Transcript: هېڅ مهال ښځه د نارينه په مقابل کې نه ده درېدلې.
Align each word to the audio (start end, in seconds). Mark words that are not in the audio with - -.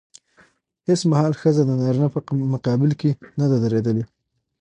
هېڅ 0.87 1.01
مهال 1.11 1.33
ښځه 1.41 1.61
د 1.65 1.71
نارينه 1.81 2.07
په 2.13 2.19
مقابل 2.53 2.91
کې 2.99 3.11
نه 3.39 3.45
ده 3.51 3.57
درېدلې. 3.63 4.03